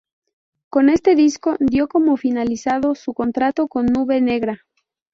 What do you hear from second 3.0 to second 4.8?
contrato con Nube Negra.